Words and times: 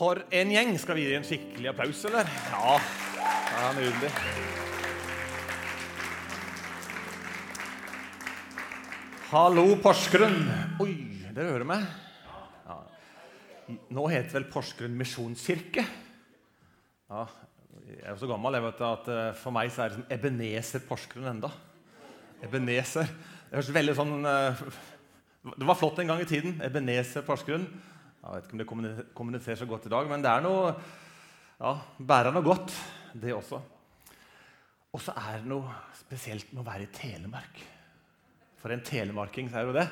For 0.00 0.16
en 0.32 0.48
gjeng! 0.48 0.70
Skal 0.80 0.96
vi 0.96 1.02
gi 1.04 1.12
en 1.12 1.24
skikkelig 1.28 1.68
applaus, 1.74 1.98
eller? 2.08 2.28
Ja. 2.48 2.76
det 3.20 3.64
er 3.66 3.74
nydelig. 3.76 4.08
Hallo, 9.28 9.64
Porsgrunn. 9.84 10.38
Oi, 10.80 10.94
dere 11.26 11.50
hører 11.50 11.68
meg? 11.68 11.84
Ja. 12.64 12.78
Nå 13.92 14.06
heter 14.08 14.38
vel 14.38 14.48
Porsgrunn 14.54 14.96
misjonskirke. 15.02 15.84
Ja, 17.12 17.26
jeg 17.90 18.00
er 18.00 18.14
jo 18.14 18.22
så 18.24 18.32
gammel 18.32 18.56
jeg 18.56 18.68
vet 18.70 18.82
at 18.88 19.12
eh, 19.18 19.22
for 19.36 19.58
meg 19.58 19.68
så 19.68 19.84
er 19.84 19.92
det 19.92 20.00
som 20.00 20.08
Ebenezer 20.16 20.88
Porsgrunn 20.88 21.28
enda. 21.34 21.52
Ebenezer. 22.40 23.12
Det 23.50 23.60
høres 23.60 23.72
veldig 23.76 24.00
sånn 24.00 24.16
eh, 24.32 24.66
Det 25.60 25.68
var 25.74 25.82
flott 25.84 26.00
en 26.00 26.14
gang 26.14 26.24
i 26.24 26.32
tiden. 26.32 26.56
Ebenezer 26.64 27.28
Porsgrunn. 27.28 27.68
Jeg 28.20 28.36
vet 28.36 28.50
ikke 28.64 28.76
om 28.76 28.82
det 28.84 29.06
kommuniserer 29.16 29.56
så 29.56 29.66
godt 29.68 29.86
i 29.88 29.92
dag, 29.92 30.08
men 30.10 30.20
det 30.20 30.28
er 30.28 30.42
noe 30.44 30.74
ja, 31.60 31.74
bærer 31.96 32.34
noe 32.34 32.44
godt, 32.44 32.72
det 33.16 33.32
også. 33.32 33.60
Og 34.92 35.00
så 35.00 35.14
er 35.16 35.40
det 35.40 35.48
noe 35.48 35.72
spesielt 35.96 36.50
med 36.52 36.62
å 36.62 36.66
være 36.66 36.84
i 36.84 36.90
Telemark. 36.92 37.60
For 38.60 38.72
en 38.74 38.82
telemarking 38.84 39.48
er 39.48 39.62
det 39.62 39.70
jo 39.70 39.76
det. 39.78 39.86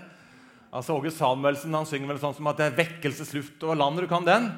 Altså, 0.69 0.97
Åge 0.99 1.13
Samuelsen 1.15 1.77
han 1.77 1.89
synger 1.89 2.13
vel 2.13 2.21
sånn 2.21 2.37
som 2.37 2.51
at 2.51 2.61
det 2.61 2.67
er 2.69 2.77
vekkelsesluft 2.83 3.65
over 3.65 3.81
landet. 3.81 4.05
Du 4.05 4.13
kan 4.13 4.27
den. 4.27 4.51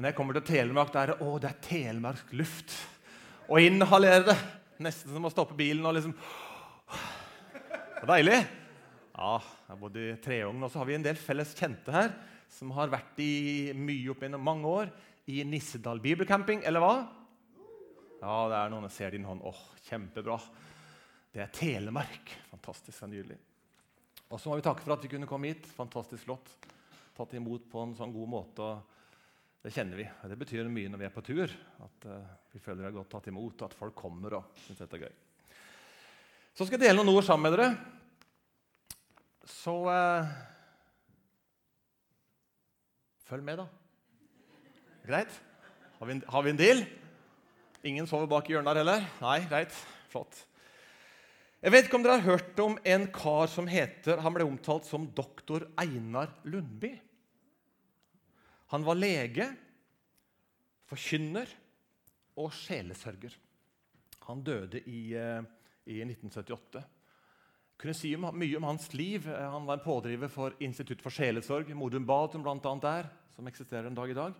Når 0.00 0.10
jeg 0.10 0.16
kommer 0.16 0.38
til 0.38 0.46
Telemark, 0.48 0.92
da 0.94 1.02
er 1.02 1.12
det 1.12 1.18
å, 1.20 1.34
det 1.42 1.50
er 1.50 1.60
telemark 1.66 2.32
luft. 2.36 2.72
Og 3.50 3.60
inhalere 3.60 4.24
det. 4.30 4.38
Nesten 4.80 5.12
som 5.12 5.28
å 5.28 5.32
stoppe 5.32 5.58
bilen 5.58 5.84
og 5.84 5.98
liksom 5.98 6.16
Det 6.88 8.06
er 8.06 8.12
deilig. 8.14 8.40
Ja, 9.12 9.34
jeg 9.36 9.74
har 9.74 9.80
bodd 9.82 10.00
i 10.00 10.10
Treungen, 10.24 10.64
og 10.64 10.72
så 10.72 10.80
har 10.80 10.88
vi 10.88 10.96
en 10.96 11.04
del 11.04 11.20
felles 11.20 11.52
kjente 11.58 11.92
her 11.92 12.14
som 12.50 12.72
har 12.76 12.90
vært 12.92 13.20
i 13.22 13.70
mye 13.76 14.10
opp 14.12 14.24
gjennom 14.24 14.42
mange 14.44 14.70
år 14.70 14.90
i 15.30 15.44
Nissedal 15.46 16.00
bibelcamping, 16.02 16.64
eller 16.66 16.82
hva? 16.82 16.94
Ja, 18.20 18.34
det 18.50 18.58
er 18.58 18.72
noen 18.72 18.84
som 18.88 18.92
ser 18.92 19.14
din 19.14 19.24
hånd. 19.24 19.44
Åh, 19.46 19.60
kjempebra. 19.86 20.36
Det 21.32 21.44
er 21.44 21.52
Telemark. 21.54 22.34
Fantastisk 22.50 23.06
og 23.06 23.12
nydelig. 23.14 23.38
Og 24.30 24.38
så 24.38 24.50
må 24.50 24.58
vi 24.58 24.64
takke 24.66 24.84
for 24.84 24.94
at 24.94 25.06
vi 25.06 25.10
kunne 25.14 25.28
komme 25.30 25.52
hit. 25.52 25.68
Fantastisk 25.76 26.26
flott. 26.26 26.50
Tatt 27.16 27.32
imot 27.38 27.64
på 27.70 27.84
en 27.86 27.94
sånn 27.98 28.12
god 28.14 28.30
måte. 28.30 28.66
og 28.66 29.62
Det 29.64 29.72
kjenner 29.74 30.02
vi. 30.02 30.06
Det 30.34 30.38
betyr 30.42 30.68
mye 30.70 30.92
når 30.92 31.02
vi 31.02 31.08
er 31.08 31.14
på 31.14 31.24
tur. 31.24 31.54
At 31.86 32.06
uh, 32.10 32.36
vi 32.52 32.60
føler 32.62 32.84
vi 32.84 32.90
er 32.90 32.98
godt 32.98 33.10
tatt 33.14 33.30
imot, 33.32 33.56
og 33.56 33.66
at 33.70 33.78
folk 33.78 33.96
kommer 33.98 34.36
og 34.40 34.62
syns 34.66 34.82
dette 34.82 35.00
er 35.00 35.06
gøy. 35.06 35.16
Så 36.54 36.66
skal 36.66 36.76
jeg 36.76 36.90
dele 36.90 37.00
noen 37.00 37.14
ord 37.14 37.26
sammen 37.26 37.48
med 37.48 37.56
dere. 37.56 37.70
Så 39.48 39.74
uh, 39.86 40.30
Følg 43.30 43.44
med, 43.46 43.60
da. 43.60 43.66
Greit? 45.06 45.34
Har 46.00 46.08
vi, 46.08 46.14
en, 46.16 46.22
har 46.26 46.42
vi 46.42 46.50
en 46.50 46.58
deal? 46.58 46.80
Ingen 47.86 48.08
sover 48.10 48.26
bak 48.26 48.48
i 48.48 48.56
hjørnet 48.56 48.72
her 48.72 48.80
heller? 48.80 49.04
Nei, 49.22 49.36
greit. 49.46 49.76
Flott. 50.10 50.40
Jeg 51.62 51.70
vet 51.70 51.86
ikke 51.86 52.00
om 52.00 52.02
dere 52.02 52.16
har 52.18 52.26
hørt 52.26 52.58
om 52.64 52.74
en 52.88 53.04
kar 53.14 53.50
som 53.52 53.68
heter 53.70 54.18
Han 54.24 54.34
ble 54.34 54.46
omtalt 54.48 54.88
som 54.88 55.04
doktor 55.14 55.68
Einar 55.78 56.32
Lundby. 56.42 56.90
Han 58.74 58.86
var 58.86 58.98
lege, 58.98 59.46
forkynner 60.90 61.54
og 62.40 62.50
sjelesørger. 62.56 63.38
Han 64.26 64.42
døde 64.42 64.82
i, 64.90 65.12
eh, 65.14 65.46
i 65.86 66.02
1978. 66.02 66.82
Jeg 66.82 67.82
kunne 67.84 67.96
si 67.96 68.10
mye 68.16 68.56
om 68.58 68.68
hans 68.68 68.90
liv. 68.92 69.24
Han 69.24 69.66
var 69.70 69.78
en 69.78 69.86
pådriver 69.86 70.28
for 70.28 70.58
Institutt 70.60 71.00
for 71.02 71.14
sjelesorg, 71.14 71.70
Modum 71.76 72.06
Bad, 72.06 72.32
som 72.32 72.42
blant 72.42 72.66
annet 72.66 72.90
er, 72.90 73.10
som 73.40 73.48
eksisterer 73.48 73.88
en 73.88 73.96
dag 73.96 74.12
i 74.12 74.16
dag. 74.16 74.36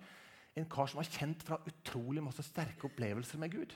En 0.59 0.69
kar 0.69 0.91
som 0.91 1.01
var 1.01 1.09
kjent 1.09 1.43
fra 1.47 1.61
utrolig 1.69 2.23
masse 2.25 2.45
sterke 2.45 2.89
opplevelser 2.91 3.41
med 3.41 3.55
Gud. 3.55 3.73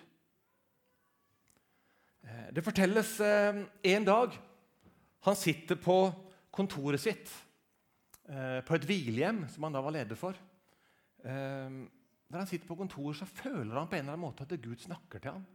Eh, 2.25 2.49
det 2.57 2.65
fortelles 2.65 3.17
eh, 3.25 3.63
en 3.95 4.07
dag 4.07 4.37
han 5.25 5.39
sitter 5.41 5.79
på 5.81 5.99
kontoret 6.53 7.01
sitt 7.01 7.31
eh, 8.29 8.61
på 8.65 8.77
et 8.77 8.87
hvilehjem 8.89 9.45
som 9.53 9.65
han 9.67 9.77
da 9.77 9.83
var 9.85 9.97
leder 9.97 10.19
for. 10.19 10.37
Når 11.25 12.37
han 12.37 12.49
sitter 12.51 12.69
på 12.69 12.77
kontoret, 12.77 13.17
så 13.17 13.25
føler 13.25 13.79
han 13.79 13.89
på 13.89 13.97
en 13.97 14.03
eller 14.03 14.13
annen 14.13 14.27
måte 14.27 14.45
at 14.45 14.51
Gud 14.61 14.77
snakker 14.83 15.23
til 15.23 15.33
ham. 15.33 15.47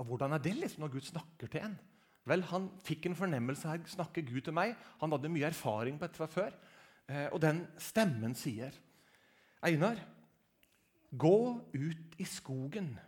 Og 0.00 0.08
Hvordan 0.08 0.34
er 0.34 0.42
det 0.42 0.56
liksom 0.56 0.82
når 0.82 0.96
Gud 0.96 1.06
snakker 1.06 1.46
til 1.52 1.62
en? 1.68 1.76
Vel, 2.26 2.42
Han 2.50 2.66
fikk 2.82 3.06
en 3.06 3.18
fornemmelse 3.18 3.68
her. 3.68 3.84
Snakker 3.86 4.26
Gud 4.26 4.40
til 4.46 4.54
meg? 4.56 4.74
Han 4.98 5.14
hadde 5.14 5.30
mye 5.30 5.46
erfaring 5.46 5.98
på 5.98 6.08
dette 6.08 6.18
fra 6.18 6.26
før. 6.30 6.58
Og 7.32 7.40
den 7.42 7.64
stemmen 7.82 8.34
sier, 8.38 8.72
'Einar, 9.62 9.98
gå 11.12 11.60
ut 11.74 12.14
i 12.18 12.24
skogen' 12.24 12.98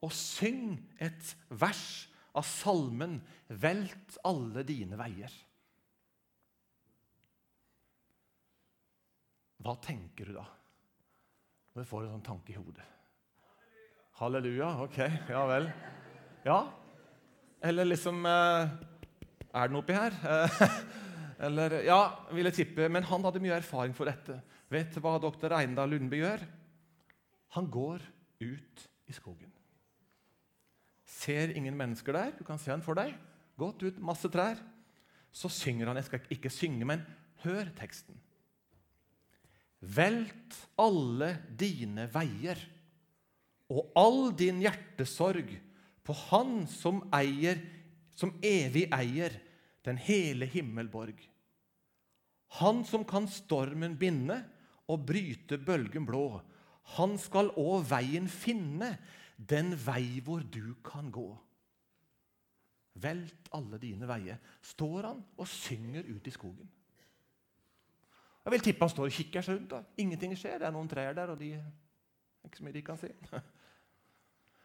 og 0.00 0.12
syng 0.12 0.78
et 1.00 1.36
vers 1.50 2.08
av 2.34 2.44
salmen 2.46 3.20
'Velt 3.48 4.18
alle 4.24 4.62
dine 4.62 4.96
veier'. 4.96 5.34
Hva 9.60 9.76
tenker 9.84 10.30
du 10.30 10.32
da 10.38 10.46
når 11.74 11.84
du 11.84 11.88
får 11.88 12.04
en 12.04 12.14
sånn 12.14 12.24
tanke 12.26 12.54
i 12.54 12.56
hodet? 12.56 12.86
Halleluja. 14.20 14.70
Ok, 14.84 14.98
ja 15.30 15.42
vel. 15.48 15.68
Ja. 16.44 16.72
Eller 17.62 17.84
liksom 17.84 18.24
eh, 18.26 18.72
Er 19.52 19.68
det 19.68 19.72
noe 19.72 19.82
oppi 19.82 19.96
her? 19.96 20.16
Eller, 21.40 21.78
ja, 21.86 22.00
vil 22.34 22.48
jeg 22.50 22.58
tippe. 22.60 22.88
Men 22.92 23.06
han 23.08 23.24
hadde 23.24 23.42
mye 23.42 23.56
erfaring 23.56 23.94
for 23.96 24.10
dette. 24.10 24.36
Vet 24.70 24.92
du 24.94 25.00
hva 25.02 25.16
doktor 25.22 25.54
Reindal 25.54 25.90
Lundby 25.94 26.20
gjør? 26.20 26.44
Han 27.56 27.70
går 27.72 28.04
ut 28.44 28.84
i 29.10 29.14
skogen. 29.16 29.50
Ser 31.08 31.54
ingen 31.56 31.76
mennesker 31.76 32.14
der. 32.14 32.34
Du 32.38 32.44
kan 32.46 32.60
se 32.60 32.72
han 32.72 32.84
for 32.84 32.98
deg. 32.98 33.14
Godt 33.58 33.82
ut, 33.86 34.02
masse 34.04 34.28
trær. 34.32 34.60
Så 35.32 35.50
synger 35.52 35.90
han 35.90 35.98
Jeg 36.00 36.08
skal 36.08 36.34
ikke 36.34 36.52
synge, 36.52 36.86
men 36.86 37.02
hør 37.44 37.70
teksten. 37.78 38.18
Velt 39.80 40.56
alle 40.78 41.32
dine 41.56 42.04
veier 42.12 42.58
og 43.70 43.92
all 43.96 44.32
din 44.36 44.58
hjertesorg 44.60 45.54
på 46.04 46.16
Han 46.26 46.64
som 46.68 47.04
eier, 47.14 47.60
som 48.12 48.32
evig 48.44 48.88
eier 48.92 49.36
den 49.86 50.00
hele 50.00 50.48
himmelborg. 50.50 51.20
Han 52.60 52.82
som 52.84 53.04
kan 53.06 53.28
stormen 53.30 53.96
binde 53.98 54.40
og 54.90 55.06
bryte 55.06 55.58
bølgen 55.62 56.06
blå. 56.08 56.40
Han 56.96 57.14
skal 57.22 57.52
òg 57.60 57.86
veien 57.92 58.26
finne 58.30 58.96
den 59.36 59.72
vei 59.78 60.20
hvor 60.24 60.42
du 60.42 60.74
kan 60.84 61.12
gå. 61.14 61.28
Velt 63.00 63.48
alle 63.54 63.78
dine 63.80 64.08
veier, 64.10 64.40
står 64.66 65.06
han 65.06 65.22
og 65.38 65.48
synger 65.48 66.08
ut 66.10 66.26
i 66.26 66.34
skogen. 66.34 66.68
Jeg 68.40 68.54
vil 68.54 68.64
tippe 68.64 68.84
han 68.84 68.92
står 68.92 69.06
og 69.06 69.14
kikker 69.14 69.44
seg 69.44 69.56
rundt. 69.56 69.70
da. 69.70 69.84
Ingenting 70.00 70.34
skjer. 70.34 70.58
Det 70.58 70.66
er 70.66 70.74
noen 70.74 70.88
trær 70.90 71.14
der, 71.14 71.32
og 71.32 71.38
de 71.38 71.52
ikke 72.46 72.58
så 72.58 72.66
mye 72.66 72.76
de 72.76 72.82
kan 72.84 72.98
si. 72.98 73.10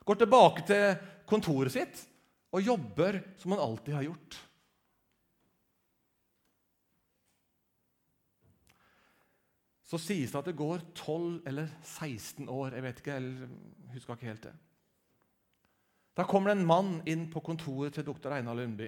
Går 0.05 0.19
tilbake 0.21 0.65
til 0.69 0.83
kontoret 1.27 1.73
sitt 1.73 2.03
og 2.55 2.63
jobber 2.63 3.19
som 3.41 3.53
han 3.53 3.63
alltid 3.63 3.97
har 3.97 4.05
gjort. 4.07 4.37
Så 9.85 9.99
sies 10.01 10.31
det 10.33 10.39
at 10.39 10.47
det 10.49 10.57
går 10.57 10.81
12 10.97 11.45
eller 11.45 11.69
16 11.83 12.47
år. 12.49 12.73
Jeg 12.73 12.85
vet 12.87 13.01
ikke, 13.01 13.17
jeg 13.19 13.49
husker 13.93 14.17
ikke 14.17 14.31
helt 14.31 14.47
det. 14.47 14.53
Da 16.15 16.23
kommer 16.25 16.51
det 16.51 16.57
en 16.59 16.69
mann 16.69 16.93
inn 17.09 17.27
på 17.31 17.43
kontoret 17.43 17.93
til 17.93 18.07
doktor 18.07 18.33
Einar 18.33 18.57
Lundby. 18.57 18.87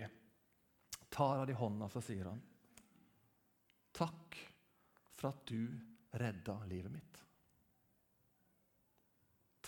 Tar 1.12 1.44
av 1.44 1.48
de 1.48 1.56
hånda, 1.58 1.90
så 1.92 2.02
sier 2.04 2.26
han, 2.30 2.42
'Takk 3.98 4.38
for 5.18 5.30
at 5.30 5.46
du 5.50 5.74
redda 6.14 6.58
livet 6.70 6.92
mitt.' 6.92 7.22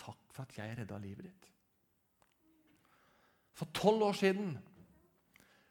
Takk 0.00 0.32
for 0.32 0.42
at 0.42 0.56
jeg 0.56 0.76
redda 0.78 0.98
livet 0.98 1.24
ditt. 1.28 1.48
For 3.52 3.68
tolv 3.76 4.02
år 4.08 4.16
siden 4.16 4.54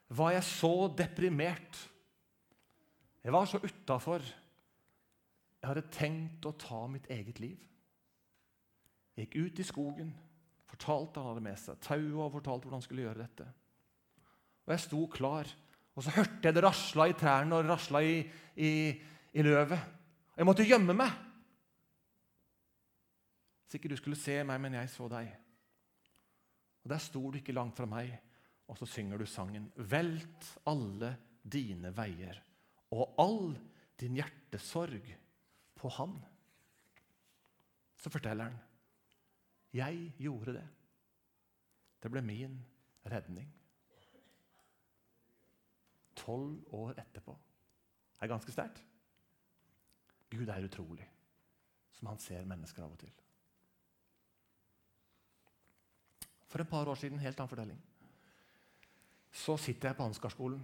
var 0.10 0.36
jeg 0.36 0.44
så 0.46 0.74
deprimert. 0.98 1.80
Jeg 3.24 3.34
var 3.34 3.46
så 3.50 3.58
utafor. 3.64 4.22
Jeg 5.60 5.68
hadde 5.68 5.90
tenkt 5.92 6.46
å 6.48 6.56
ta 6.56 6.86
mitt 6.88 7.10
eget 7.12 7.40
liv. 7.44 7.60
Jeg 9.16 9.28
gikk 9.28 9.40
ut 9.46 9.60
i 9.60 9.68
skogen 9.68 10.12
fortalte 10.70 11.20
han 11.20 11.34
hadde 11.34 11.44
med 11.44 11.60
seg 11.60 11.80
tauet 11.84 12.20
og 12.20 12.36
fortalte 12.38 12.68
hvordan 12.68 12.80
han 12.80 12.86
skulle 12.86 13.06
gjøre 13.08 13.24
dette. 13.24 13.48
Og 14.66 14.74
Jeg 14.76 14.84
sto 14.86 15.00
klar, 15.12 15.50
og 15.96 16.06
så 16.06 16.14
hørte 16.16 16.46
jeg 16.46 16.56
det 16.56 16.64
rasla 16.64 17.08
i 17.10 17.16
trærne 17.18 17.58
og 17.58 17.72
rasla 17.72 18.02
i, 18.06 18.20
i, 18.56 18.72
i 19.34 19.46
løvet. 19.46 19.80
Jeg 20.38 20.48
måtte 20.48 20.68
gjemme 20.68 20.96
meg. 20.96 21.16
Så 23.68 23.78
ikke 23.78 23.92
du 23.92 23.98
skulle 24.00 24.18
se 24.18 24.40
meg, 24.46 24.62
men 24.62 24.78
jeg 24.80 24.92
så 24.94 25.10
deg. 25.12 25.32
Og 26.86 26.94
Der 26.94 27.02
sto 27.04 27.24
du 27.28 27.40
ikke 27.42 27.58
langt 27.58 27.78
fra 27.78 27.90
meg, 27.90 28.14
og 28.70 28.78
så 28.78 28.88
synger 28.88 29.20
du 29.20 29.26
sangen. 29.28 29.68
Velt 29.76 30.54
alle 30.70 31.16
dine 31.44 31.92
veier 31.96 32.38
og 32.94 33.20
all 33.22 33.52
din 34.00 34.16
hjertesorg 34.18 35.06
på 35.80 35.92
han. 35.98 36.18
Så 38.00 38.12
forteller 38.12 38.52
han 38.52 38.60
jeg 39.76 40.14
gjorde 40.18 40.56
det. 40.58 40.68
Det 42.02 42.10
ble 42.10 42.24
min 42.26 42.56
redning. 43.12 43.50
Tolv 46.18 46.74
år 46.74 46.98
etterpå. 46.98 47.36
Det 48.16 48.26
er 48.26 48.32
ganske 48.32 48.54
sterkt. 48.54 48.82
Gud 50.30 50.50
er 50.50 50.66
utrolig, 50.66 51.06
som 51.98 52.10
han 52.12 52.20
ser 52.22 52.48
mennesker 52.50 52.86
av 52.86 52.94
og 52.94 53.00
til. 53.02 53.14
For 56.50 56.62
et 56.62 56.70
par 56.70 56.90
år 56.90 56.98
siden, 56.98 57.22
helt 57.22 57.38
annen 57.38 57.52
fortelling, 57.52 57.80
så 59.30 59.56
sitter 59.62 59.90
jeg 59.92 59.98
på 59.98 60.06
Ansgarskolen. 60.10 60.62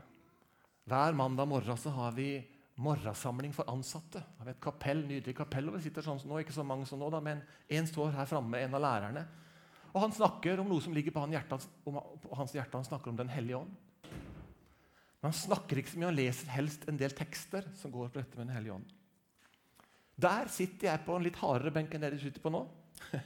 Hver 0.85 1.17
mandag 1.17 1.47
morgen 1.49 1.77
så 1.77 1.93
har 1.93 2.13
vi 2.17 2.29
morgensamling 2.81 3.53
for 3.55 3.69
ansatte. 3.71 4.21
Har 4.39 4.51
et 4.51 4.61
kapell, 4.63 5.05
nydelig 5.07 5.35
kapell, 5.37 5.69
og 5.69 5.77
vi 5.77 5.85
sitter 5.87 6.03
sånn 6.05 6.19
som 6.21 6.31
nå, 6.31 6.41
ikke 6.43 6.55
så 6.55 6.65
mange 6.67 6.87
som 6.89 6.99
nå, 6.99 7.09
da, 7.13 7.21
men 7.23 7.41
en 7.71 7.87
står 7.89 8.13
her 8.17 8.27
framme, 8.29 8.59
en 8.59 8.75
av 8.75 8.83
lærerne. 8.83 9.23
Og 9.93 10.01
han 10.03 10.15
snakker 10.15 10.59
om 10.59 10.67
noe 10.67 10.83
som 10.83 10.95
ligger 10.95 11.15
på 11.15 11.23
hans 11.23 11.37
hjerte, 11.37 11.59
om, 11.87 12.01
på 12.19 12.35
hans 12.35 12.51
hjerte. 12.55 12.75
Han 12.75 12.87
snakker 12.87 13.13
om 13.13 13.19
Den 13.19 13.31
hellige 13.31 13.61
ånd. 13.61 13.77
Men 14.05 15.29
han 15.31 15.37
snakker 15.39 15.79
ikke 15.79 15.93
så 15.93 16.01
mye, 16.01 16.09
han 16.11 16.19
leser 16.19 16.51
helst 16.53 16.83
en 16.91 16.99
del 16.99 17.15
tekster 17.15 17.69
som 17.79 17.93
går 17.93 18.11
på 18.11 18.19
dette 18.19 18.35
med 18.35 18.49
Den 18.49 18.57
hellige 18.57 18.75
ånd. 18.75 18.91
Der 20.15 20.51
sitter 20.51 20.91
jeg 20.91 21.03
på 21.07 21.15
en 21.15 21.23
litt 21.25 21.39
hardere 21.39 21.73
benk 21.75 21.95
enn 21.95 22.03
det 22.03 22.11
du 22.13 22.19
sitter 22.21 22.43
på 22.43 22.51
nå. 22.51 22.61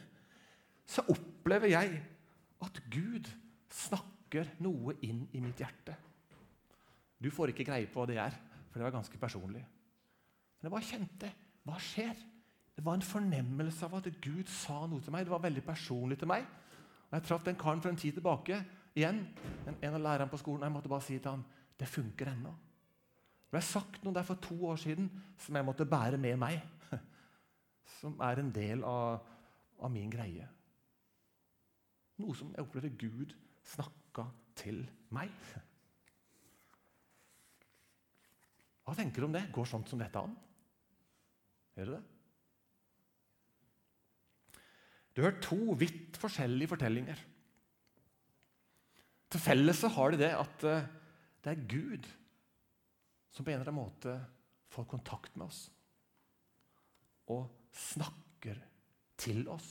Så 0.94 1.04
opplever 1.10 1.74
jeg 1.74 2.00
at 2.66 2.80
Gud 2.90 3.30
snakker 3.74 4.54
noe 4.62 4.96
inn 5.06 5.25
i 5.34 5.42
mitt 5.42 5.62
hjerte. 5.62 5.98
Du 7.19 7.30
får 7.34 7.51
ikke 7.51 7.68
greie 7.68 7.90
på 7.90 8.01
hva 8.01 8.07
det 8.10 8.18
er, 8.22 8.38
for 8.69 8.80
det 8.80 8.86
var 8.86 8.95
ganske 8.95 9.18
personlig. 9.18 9.62
Men 10.60 10.68
jeg 10.68 10.74
bare 10.74 10.89
kjente 10.89 11.31
hva 11.68 11.77
skjer? 11.81 12.25
Det 12.75 12.86
var 12.86 12.95
en 12.95 13.04
fornemmelse 13.04 13.86
av 13.86 13.98
at 14.00 14.07
Gud 14.24 14.48
sa 14.51 14.86
noe 14.88 15.04
til 15.04 15.13
meg. 15.13 15.25
Det 15.27 15.33
var 15.33 15.44
veldig 15.44 15.63
personlig 15.68 16.19
til 16.21 16.30
meg. 16.31 16.45
Og 17.10 17.18
Jeg 17.18 17.25
traff 17.27 17.44
den 17.44 17.57
karen 17.60 17.81
for 17.83 17.92
en 17.92 18.00
tid 18.00 18.16
tilbake 18.16 18.62
igjen. 18.95 19.24
En 19.68 19.98
av 19.98 20.01
lærerne 20.01 20.31
på 20.31 20.39
skolen. 20.39 20.63
Jeg 20.63 20.75
måtte 20.75 20.92
bare 20.92 21.04
si 21.04 21.18
til 21.18 21.31
han, 21.33 21.45
det 21.80 21.89
funker 21.89 22.31
ennå. 22.31 22.54
Det 23.50 23.57
ble 23.57 23.63
sagt 23.66 24.04
noe 24.06 24.16
der 24.16 24.27
for 24.27 24.39
to 24.44 24.56
år 24.69 24.77
siden 24.77 25.10
som 25.42 25.57
jeg 25.57 25.65
måtte 25.65 25.89
bære 25.89 26.19
med 26.22 26.38
meg. 26.39 26.62
Som 28.00 28.19
er 28.22 28.39
en 28.39 28.51
del 28.54 28.83
av, 28.86 29.25
av 29.81 29.92
min 29.92 30.12
greie. 30.13 30.45
Noe 32.22 32.36
som 32.38 32.51
jeg 32.54 32.63
opplevde 32.63 32.92
Gud 33.00 33.33
snakka 33.74 34.27
til 34.60 34.83
meg. 35.15 35.33
Hva 38.89 38.97
tenker 38.97 39.21
du 39.21 39.27
om 39.27 39.36
det? 39.36 39.44
Går 39.53 39.68
sånt 39.69 39.89
som 39.91 40.00
dette 40.01 40.18
an? 40.18 40.31
Gjør 41.77 41.91
du 41.91 41.94
det? 41.94 42.06
Du 45.13 45.21
har 45.25 45.36
to 45.44 45.75
vidt 45.77 46.18
forskjellige 46.18 46.71
fortellinger. 46.71 47.21
Til 49.30 49.44
felles 49.44 49.83
har 49.94 50.13
de 50.15 50.19
det 50.24 50.31
at 50.33 50.65
eh, 50.65 50.88
det 51.45 51.51
er 51.51 51.68
Gud 51.69 52.07
som 53.30 53.45
på 53.45 53.53
en 53.53 53.59
eller 53.59 53.69
annen 53.69 53.77
måte 53.77 54.15
får 54.74 54.88
kontakt 54.89 55.36
med 55.38 55.51
oss 55.51 55.68
og 57.30 57.45
snakker 57.77 58.57
til 59.21 59.44
oss. 59.53 59.68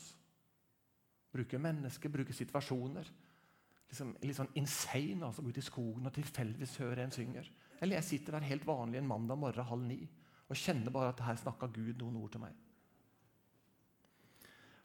Bruker 1.35 1.59
mennesker, 1.59 2.13
bruker 2.13 2.37
situasjoner. 2.37 3.09
Liksom, 3.89 4.13
litt 4.23 4.39
sånn 4.39 4.53
insane, 4.61 5.27
altså 5.27 5.43
gå 5.43 5.51
ut 5.51 5.59
i 5.59 5.65
skogen 5.67 6.07
og 6.07 6.15
tilfeldigvis 6.15 6.77
høre 6.85 7.03
en 7.03 7.15
synger. 7.15 7.51
Eller 7.81 7.99
jeg 7.99 8.09
sitter 8.09 8.37
der 8.37 8.47
helt 8.49 8.67
vanlig 8.67 8.99
en 9.01 9.11
mandag 9.11 9.39
morgen 9.39 9.71
halv 9.71 9.85
ni 9.87 10.03
og 10.49 10.57
kjenner 10.57 10.93
bare 10.93 11.13
at 11.13 11.21
her 11.27 11.37
snakka 11.39 11.69
Gud 11.71 11.99
noen 12.01 12.17
ord 12.23 12.33
til 12.33 12.43
meg. 12.43 12.55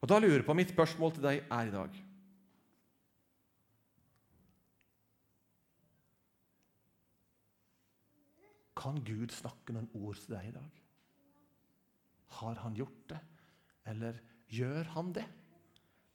Og 0.03 0.09
Da 0.11 0.19
lurer 0.19 0.41
jeg 0.41 0.45
på 0.45 0.55
mitt 0.57 0.73
spørsmål 0.73 1.13
til 1.15 1.23
deg 1.23 1.45
er 1.47 1.69
i 1.69 1.71
dag 1.71 2.01
Kan 8.83 8.97
Gud 9.05 9.31
snakke 9.31 9.71
noen 9.71 9.87
ord 9.95 10.17
til 10.19 10.33
deg 10.33 10.49
i 10.49 10.55
dag? 10.57 10.79
Har 12.39 12.57
han 12.65 12.73
gjort 12.75 13.03
det? 13.13 13.19
Eller 13.87 14.17
gjør 14.51 14.89
han 14.95 15.13
det? 15.15 15.23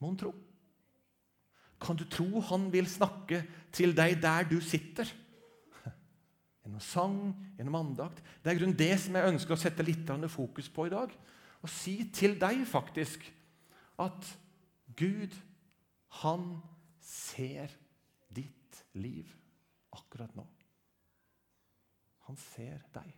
Mon 0.02 0.18
tro? 0.18 0.34
Kan 1.80 1.96
du 1.96 2.04
tro 2.10 2.42
han 2.50 2.66
vil 2.74 2.90
snakke 2.90 3.40
til 3.72 3.94
deg 3.96 4.18
der 4.20 4.50
du 4.50 4.58
sitter? 4.60 5.08
Gjennom 6.68 6.84
sang, 6.84 7.20
gjennom 7.56 7.78
andakt. 7.78 8.18
Det 8.44 8.52
er 8.52 8.58
grunn 8.58 8.74
det 8.76 8.92
som 9.00 9.16
jeg 9.16 9.32
ønsker 9.32 9.56
å 9.56 9.60
sette 9.60 9.86
litt 9.86 10.10
fokus 10.28 10.68
på 10.68 10.84
i 10.84 10.92
dag. 10.92 11.14
Og 11.64 11.70
si 11.72 12.10
til 12.12 12.36
deg 12.36 12.60
faktisk 12.68 13.24
at 14.04 14.28
Gud, 14.92 15.32
han 16.20 16.60
ser 17.00 17.72
ditt 18.28 18.84
liv 19.00 19.32
akkurat 19.96 20.34
nå. 20.36 20.44
Han 22.28 22.36
ser 22.36 22.84
deg. 22.92 23.16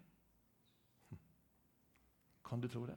Kan 2.47 2.63
du 2.63 2.69
tro 2.71 2.85
det? 2.87 2.97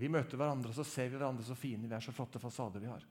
Vi 0.00 0.08
møter 0.08 0.40
hverandre, 0.40 0.72
så 0.72 0.88
ser 0.88 1.12
vi 1.12 1.18
hverandre 1.18 1.44
så 1.44 1.54
fine 1.54 1.84
vi 1.84 1.92
er, 1.92 2.00
så 2.00 2.16
flotte 2.16 2.40
fasader 2.40 2.80
vi 2.80 2.88
har. 2.88 3.04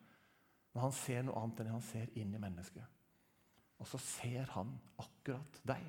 Men 0.74 0.88
han 0.88 0.98
ser 0.98 1.22
noe 1.24 1.38
annet 1.46 1.62
enn 1.62 1.76
han 1.78 1.86
ser 1.86 2.10
inn 2.18 2.34
i 2.34 2.42
mennesket. 2.42 3.03
Og 3.84 3.90
så 3.92 4.00
ser 4.00 4.48
han 4.56 4.72
akkurat 5.02 5.60
deg 5.68 5.84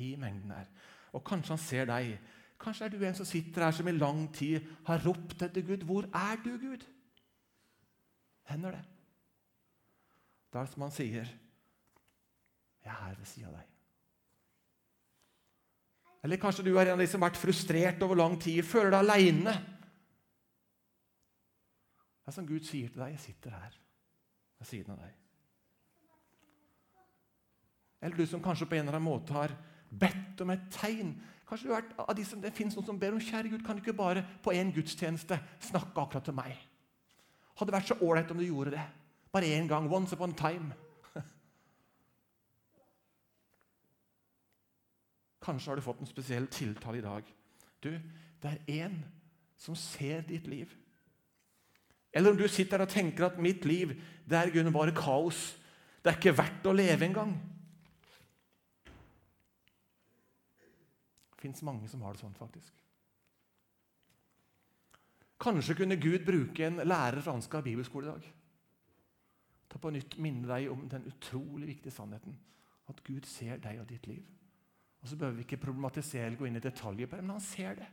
i 0.00 0.14
mengden 0.16 0.54
her. 0.56 0.70
Og 1.12 1.20
kanskje 1.26 1.52
han 1.52 1.60
ser 1.60 1.88
deg. 1.90 2.14
Kanskje 2.60 2.86
er 2.86 2.94
du 2.94 3.02
en 3.04 3.18
som 3.18 3.28
sitter 3.28 3.66
her 3.66 3.76
som 3.76 3.88
i 3.90 3.92
lang 3.92 4.24
tid 4.34 4.64
har 4.88 5.04
ropt 5.04 5.44
etter 5.44 5.66
Gud. 5.66 5.84
Hvor 5.84 6.08
er 6.08 6.40
du, 6.40 6.54
Gud? 6.58 6.86
Hender 8.48 8.78
det? 8.78 8.82
Da 10.48 10.62
er 10.62 10.64
det 10.64 10.72
som 10.72 10.86
han 10.86 10.94
sier, 10.94 11.28
'Jeg 12.84 12.92
er 12.92 13.04
her 13.04 13.14
ved 13.16 13.26
sida 13.26 13.48
av 13.48 13.54
deg'. 13.54 13.70
Eller 16.24 16.36
kanskje 16.36 16.64
du 16.64 16.76
er 16.76 16.86
en 16.86 16.92
av 16.92 16.98
de 16.98 17.06
som 17.06 17.22
har 17.22 17.30
vært 17.30 17.40
frustrert 17.40 18.02
over 18.02 18.14
lang 18.14 18.40
tid, 18.40 18.62
føler 18.62 18.90
deg 18.90 18.98
aleine. 18.98 19.52
Det 22.20 22.26
er 22.26 22.32
som 22.32 22.46
Gud 22.46 22.64
sier 22.64 22.88
til 22.88 23.00
deg, 23.00 23.10
'Jeg 23.10 23.20
sitter 23.20 23.50
her 23.50 23.76
ved 24.58 24.66
siden 24.66 24.92
av 24.92 24.98
deg'. 24.98 25.23
Eller 28.04 28.16
du 28.16 28.26
som 28.28 28.42
kanskje 28.44 28.68
på 28.68 28.76
en 28.76 28.84
eller 28.84 28.98
annen 28.98 29.08
måte 29.08 29.32
har 29.32 29.54
bedt 29.88 30.40
om 30.44 30.50
et 30.52 30.66
tegn. 30.74 31.14
Kanskje 31.48 31.68
du 31.68 31.72
vært 31.72 31.94
av 32.02 32.14
de 32.16 32.24
som, 32.28 32.40
Det 32.40 32.52
fins 32.52 32.76
noen 32.76 32.86
som 32.86 32.98
ber 33.00 33.12
om 33.16 33.20
'Kjære 33.20 33.48
Gud, 33.48 33.64
kan 33.64 33.76
du 33.76 33.82
ikke 33.82 33.96
bare 33.96 34.26
på 34.42 34.52
én 34.52 34.72
gudstjeneste 34.72 35.40
snakke 35.60 36.00
akkurat 36.00 36.24
til 36.24 36.34
meg?' 36.34 36.68
Hadde 37.56 37.72
vært 37.72 37.88
så 37.88 37.94
ålreit 38.02 38.30
om 38.30 38.38
du 38.38 38.44
gjorde 38.44 38.70
det. 38.70 38.82
Bare 39.32 39.44
én 39.44 39.68
gang. 39.68 39.92
Once 39.92 40.12
upon 40.12 40.30
a 40.30 40.34
time. 40.34 40.74
Kanskje 45.46 45.70
har 45.70 45.76
du 45.76 45.82
fått 45.82 46.00
en 46.00 46.06
spesiell 46.06 46.46
tiltale 46.46 46.98
i 46.98 47.00
dag. 47.00 47.22
Du, 47.80 47.90
det 48.42 48.50
er 48.50 48.58
én 48.86 49.04
som 49.56 49.74
ser 49.76 50.20
ditt 50.20 50.46
liv. 50.46 50.74
Eller 52.12 52.30
om 52.30 52.36
du 52.36 52.48
sitter 52.48 52.78
der 52.78 52.84
og 52.86 52.92
tenker 52.92 53.26
at 53.26 53.38
mitt 53.38 53.64
liv 53.64 53.94
det 54.28 54.38
er 54.38 54.50
grunn 54.50 54.72
bare 54.72 54.94
kaos. 54.94 55.56
Det 56.02 56.12
er 56.12 56.16
ikke 56.18 56.38
verdt 56.38 56.66
å 56.66 56.72
leve 56.72 57.04
engang. 57.06 57.34
Det 57.34 57.52
fins 61.44 61.62
mange 61.66 61.90
som 61.90 62.02
har 62.04 62.16
det 62.16 62.24
sånn, 62.24 62.36
faktisk. 62.38 62.72
Kanskje 65.44 65.76
kunne 65.76 66.00
Gud 66.00 66.24
bruke 66.24 66.66
en 66.66 66.80
lærer 66.86 67.20
fra 67.20 67.34
Ansgar 67.36 67.64
bibelskole 67.64 68.08
i 68.08 68.12
dag. 68.12 68.28
Ta 69.68 69.80
på 69.82 69.92
nytt 69.92 70.16
minne 70.22 70.48
deg 70.48 70.70
om 70.72 70.86
den 70.88 71.08
utrolig 71.10 71.74
viktige 71.74 71.92
sannheten 71.92 72.36
at 72.88 73.00
Gud 73.04 73.26
ser 73.28 73.60
deg 73.64 73.80
og 73.80 73.88
ditt 73.88 74.06
liv. 74.06 74.24
Og 75.02 75.08
Så 75.08 75.16
behøver 75.16 75.36
vi 75.36 75.44
ikke 75.44 75.60
problematisere 75.60 76.26
eller 76.26 76.38
gå 76.40 76.46
inn 76.48 76.56
i 76.56 76.64
detaljer 76.64 77.08
på 77.08 77.16
det, 77.16 77.24
men 77.24 77.36
han 77.36 77.44
ser 77.44 77.74
det. 77.76 77.88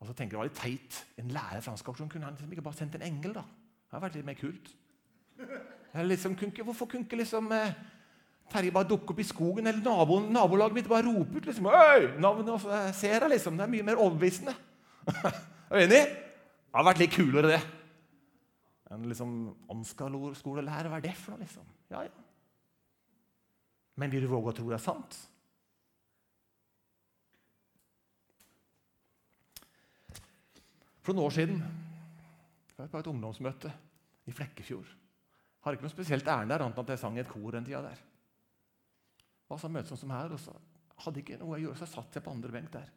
Og 0.00 0.08
så 0.08 0.12
tenker 0.12 0.36
jeg 0.36 0.36
det 0.36 0.40
var 0.40 0.48
litt 0.48 0.60
teit. 0.60 0.98
En 1.20 1.32
lærer 1.32 1.64
franskoppsjon 1.64 2.08
kunne 2.08 2.28
han 2.28 2.36
liksom 2.36 2.52
ikke 2.52 2.64
bare 2.64 2.80
sendt 2.80 2.96
en 2.96 3.04
engel. 3.04 3.34
da. 3.36 3.44
Det 3.44 3.94
hadde 3.94 4.04
vært 4.06 4.18
litt 4.18 4.28
mer 4.28 4.40
kult. 4.40 4.70
Liksom, 6.04 6.36
hvorfor 6.64 6.86
kunne 6.86 7.04
ikke 7.04 7.20
liksom 7.20 7.52
eh, 7.52 7.74
Terje 8.50 8.72
bare 8.74 8.88
dukker 8.90 9.14
opp 9.14 9.20
i 9.22 9.26
skogen, 9.26 9.68
eller 9.70 9.82
naboen, 9.84 10.26
nabolaget 10.34 10.80
mitt 10.80 10.88
bare 10.90 11.06
roper 11.06 11.38
ut 11.38 11.50
liksom, 11.50 11.68
Øy, 11.70 12.06
navnet 12.22 12.50
og 12.54 12.64
ser 12.98 13.20
jeg 13.20 13.32
liksom. 13.36 13.58
Det 13.58 13.66
er 13.66 13.74
mye 13.76 13.86
mer 13.86 14.00
overbevisende. 14.02 14.54
er 15.70 15.76
du 15.76 15.84
enig? 15.84 16.00
Det 16.00 16.78
hadde 16.78 16.88
vært 16.90 17.02
litt 17.02 17.14
kulere, 17.14 17.52
det. 17.54 17.60
En 18.90 19.06
liksom 19.06 19.34
Ansgar-skolelærer, 19.70 20.90
hva 20.90 20.98
er 20.98 21.06
det 21.06 21.14
for 21.18 21.34
noe, 21.34 21.44
liksom? 21.44 21.66
Ja, 21.94 22.02
ja. 22.08 22.26
Men 24.00 24.10
vil 24.10 24.24
du 24.24 24.30
våge 24.32 24.50
å 24.50 24.56
tro 24.56 24.66
det 24.70 24.78
er 24.78 24.82
sant? 24.82 25.18
For 31.04 31.14
noen 31.14 31.26
år 31.28 31.34
siden 31.34 31.62
var 32.76 32.86
jeg 32.86 32.92
på 32.92 33.00
et 33.00 33.10
ungdomsmøte 33.12 33.72
i 34.28 34.34
Flekkefjord. 34.34 34.90
Har 35.64 35.76
ikke 35.76 35.86
noe 35.86 35.92
spesielt 35.92 36.28
ærend 36.28 36.52
der, 36.52 36.64
annet 36.64 36.78
enn 36.78 36.86
at 36.86 36.94
jeg 36.94 37.02
sang 37.02 37.18
i 37.18 37.22
et 37.22 37.30
kor 37.30 37.56
en 37.56 37.66
tida 37.66 37.82
der. 37.84 37.98
Og 39.50 39.58
så 39.58 39.70
møtes 39.72 39.90
sånn 39.92 40.04
som 40.04 40.14
her, 40.14 40.32
og 40.34 40.40
så 40.40 40.54
hadde 41.04 41.22
ikke 41.22 41.38
noe 41.40 41.56
å 41.56 41.60
gjøre, 41.60 41.78
så 41.80 41.88
satt 41.88 42.16
jeg 42.16 42.24
på 42.24 42.32
andre 42.32 42.52
benk 42.54 42.70
der. 42.74 42.90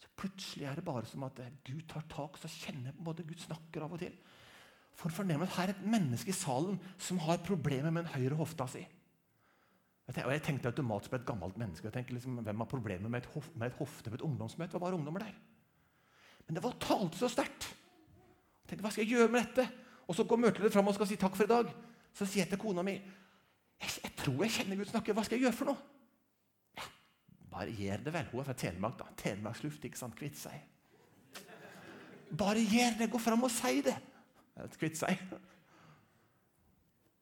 Så 0.00 0.08
plutselig 0.16 0.68
er 0.68 0.78
det 0.78 0.86
bare 0.86 1.08
som 1.08 1.24
at 1.26 1.40
Gud 1.66 1.82
tar 1.90 2.06
tak, 2.08 2.38
så 2.40 2.48
kjenner 2.48 2.94
på 2.94 3.02
en 3.02 3.08
måte 3.10 3.26
Gud 3.26 3.42
snakker 3.42 3.84
av 3.84 3.96
og 3.96 4.00
til. 4.02 4.14
For 4.96 5.12
fornemme 5.14 5.46
at 5.46 5.56
her 5.56 5.70
er 5.70 5.74
et 5.74 5.84
menneske 5.88 6.32
i 6.32 6.36
salen 6.36 6.78
som 7.00 7.20
har 7.24 7.42
problemer 7.44 7.92
med 7.92 8.04
den 8.04 8.14
høyre 8.14 8.38
hofta 8.38 8.68
si. 8.70 8.82
Og 10.10 10.32
Jeg 10.32 10.42
tenkte 10.42 10.72
automatisk 10.72 11.12
på 11.12 11.20
et 11.20 11.26
gammelt 11.26 11.58
menneske. 11.60 11.86
Jeg 11.86 11.94
tenkte 11.94 12.16
liksom, 12.16 12.40
Hvem 12.42 12.62
har 12.64 12.66
problemer 12.66 13.08
med 13.08 13.22
et, 13.22 13.30
hof, 13.30 13.46
med 13.54 13.70
et 13.70 13.78
hofte 13.78 14.10
på 14.10 14.18
et 14.18 14.24
ungdomsmøte? 14.26 14.72
Det 14.72 14.80
var 14.80 14.88
bare 14.88 14.98
ungdommer 14.98 15.22
der. 15.22 15.36
Men 16.46 16.56
det 16.56 16.64
var 16.64 16.74
talte 16.82 17.20
så 17.20 17.28
sterkt. 17.30 17.68
Jeg 17.70 18.72
tenkte, 18.72 18.82
Hva 18.82 18.90
skal 18.90 19.04
jeg 19.04 19.14
gjøre 19.14 19.30
med 19.30 19.46
dette? 19.46 19.68
Og 20.08 20.16
Så 20.16 20.24
går 20.24 20.42
møteleder 20.42 20.74
fram 20.74 20.90
og 20.90 20.96
skal 20.96 21.06
si 21.06 21.16
takk 21.20 21.36
for 21.38 21.46
i 21.46 21.52
dag. 21.52 21.70
Så 22.12 22.26
sier 22.26 22.42
jeg 22.42 22.50
til 22.50 22.58
kona 22.58 22.82
mi 22.82 22.96
jeg, 23.80 23.96
jeg 24.04 24.12
tror 24.20 24.44
jeg 24.44 24.54
kjenner 24.58 24.80
Gud 24.80 24.90
snakke. 24.90 25.14
Hva 25.16 25.24
skal 25.26 25.38
jeg 25.38 25.46
gjøre 25.48 25.58
for 25.58 25.72
noe? 25.72 25.80
Ja, 26.78 26.88
bare 27.52 27.76
gjør 27.76 28.04
det 28.06 28.14
vel. 28.16 28.28
Hun 28.32 28.42
er 28.42 28.50
fra 28.50 28.58
Telemark. 28.64 28.98
da. 29.00 29.08
Telemarksluft, 29.20 29.86
ikke 29.88 30.00
sant? 30.00 30.18
Kvitt 30.18 30.38
seg. 30.40 30.66
Bare 32.38 32.62
gjør 32.62 32.98
det. 33.00 33.10
Gå 33.10 33.22
fram 33.22 33.46
og 33.48 33.52
si 33.54 33.80
det. 33.86 33.96
Kvitt 34.76 35.00
seg. 35.00 35.24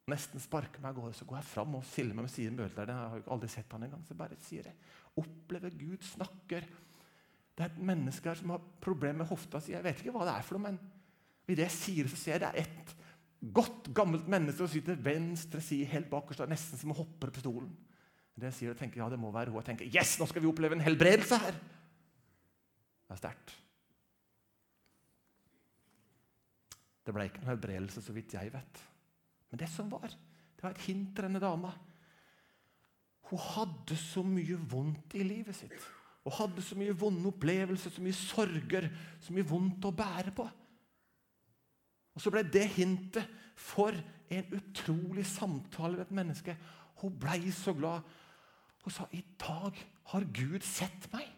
Nesten 0.09 0.41
sparker 0.41 0.83
meg 0.83 0.93
av 0.93 1.01
gårde. 1.01 1.17
Så 1.17 1.29
går 1.29 1.41
jeg 1.41 1.51
fram 1.53 1.79
og 1.79 1.87
stiller 1.87 2.17
meg 2.17 2.27
med 2.27 2.35
siden 2.35 2.59
møteleder. 2.59 2.95
Jeg 2.95 3.13
har 3.15 3.23
jo 3.23 3.33
aldri 3.37 3.51
sett 3.53 3.75
han 3.77 3.87
engang. 3.87 4.05
Så 4.09 4.17
bare 4.19 4.39
sier 4.45 4.71
jeg 4.71 4.79
opplever 5.19 5.75
Gud 5.75 6.05
snakker. 6.07 6.67
Det 7.59 7.65
er 7.65 7.73
et 7.73 7.83
menneske 7.83 8.31
her 8.31 8.39
som 8.39 8.55
har 8.55 8.63
problemer 8.83 9.25
med 9.25 9.31
hofta 9.33 9.61
si. 9.61 9.75
Jeg 9.75 9.85
vet 9.85 10.01
ikke 10.03 10.15
hva 10.15 10.29
det 10.29 10.37
er 10.37 10.47
for 10.47 10.59
noe, 10.59 10.71
men 10.71 10.79
i 11.49 11.57
det 11.57 11.65
jeg 11.65 11.75
sier, 11.75 12.11
så 12.11 12.19
ser 12.21 12.37
jeg 12.37 12.43
det 12.45 12.51
er 12.53 12.61
et 12.63 12.93
godt, 13.39 13.91
gammelt 13.95 14.29
menneske 14.31 14.59
som 14.59 14.71
sitter 14.73 14.99
venstre 15.03 15.61
side 15.63 15.87
helt 15.93 16.11
bakerst, 16.11 16.43
nesten 16.51 16.81
som 16.81 16.95
hopper 16.97 17.31
på 17.35 17.43
stolen. 17.43 17.71
Det 18.39 18.53
sier, 18.55 18.71
jeg 18.71 18.79
tenker, 18.79 19.03
ja, 19.03 19.09
det 19.11 19.19
må 19.19 19.33
være 19.35 19.51
hun. 19.51 19.61
Jeg 19.63 19.73
tenker, 19.73 19.91
yes, 19.91 20.17
nå 20.19 20.27
skal 20.31 20.43
vi 20.45 20.51
oppleve 20.51 20.79
en 20.79 20.85
helbredelse 20.85 21.41
her! 21.43 21.59
Det 23.09 23.17
er 23.17 23.21
sterkt. 23.23 23.55
Det 27.07 27.15
ble 27.17 27.25
ikke 27.25 27.41
noen 27.41 27.55
helbredelse, 27.55 28.03
så 28.05 28.15
vidt 28.15 28.35
jeg 28.37 28.53
vet. 28.53 28.83
Men 29.49 29.63
det 29.63 29.71
som 29.73 29.89
var, 29.91 30.13
det 30.13 30.65
var 30.65 30.75
et 30.75 30.85
hint 30.85 31.15
til 31.17 31.25
denne 31.25 31.41
dama. 31.43 31.71
Hun 33.31 33.41
hadde 33.55 33.97
så 33.97 34.23
mye 34.25 34.59
vondt 34.71 35.17
i 35.17 35.25
livet 35.25 35.57
sitt. 35.57 35.89
Hun 36.27 36.37
hadde 36.37 36.65
så 36.65 36.77
mye 36.77 36.97
vonde 36.97 37.31
opplevelser, 37.31 37.95
så 37.95 38.05
mye 38.05 38.17
sorger, 38.17 38.91
så 39.25 39.33
mye 39.33 39.49
vondt 39.49 39.89
å 39.89 39.95
bære 39.97 40.35
på. 40.37 40.45
Og 42.19 42.23
Så 42.23 42.33
ble 42.35 42.43
det 42.43 42.65
hintet 42.75 43.29
for 43.55 43.95
en 43.95 44.55
utrolig 44.57 45.23
samtale 45.27 46.01
med 46.01 46.09
et 46.09 46.17
menneske. 46.19 46.57
Hun 46.99 47.15
ble 47.15 47.53
så 47.55 47.71
glad. 47.79 48.03
Hun 48.83 48.95
sa 48.95 49.07
i 49.15 49.23
dag 49.39 49.79
har 50.11 50.27
Gud 50.35 50.67
sett 50.67 51.07
meg. 51.13 51.29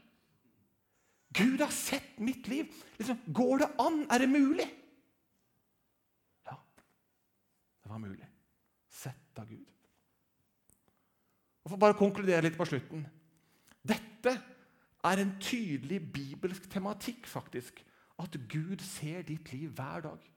Gud 1.37 1.61
har 1.61 1.71
sett 1.75 2.17
mitt 2.19 2.49
liv. 2.49 2.73
Liksom, 2.97 3.21
går 3.29 3.61
det 3.61 3.69
an? 3.85 4.01
Er 4.09 4.25
det 4.25 4.31
mulig? 4.33 4.67
Ja, 6.49 6.57
det 7.85 7.93
var 7.93 8.01
mulig. 8.01 8.27
Sett 8.89 9.39
av 9.39 9.53
Gud. 9.53 9.69
Og 11.61 11.75
For 11.75 11.77
bare 11.77 11.93
å 11.93 12.01
konkludere 12.01 12.49
litt 12.49 12.57
på 12.57 12.65
slutten 12.67 13.05
Dette 13.85 14.33
er 15.05 15.21
en 15.21 15.37
tydelig 15.45 16.01
bibelsk 16.13 16.73
tematikk, 16.73 17.29
faktisk. 17.29 17.85
At 18.21 18.37
Gud 18.49 18.81
ser 18.85 19.29
ditt 19.29 19.53
liv 19.53 19.77
hver 19.77 20.09
dag. 20.09 20.31